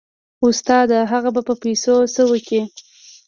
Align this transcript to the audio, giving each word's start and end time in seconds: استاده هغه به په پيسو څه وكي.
استاده 0.47 0.99
هغه 1.11 1.29
به 1.35 1.41
په 1.47 1.53
پيسو 1.63 1.95
څه 2.15 2.21
وكي. 2.31 2.61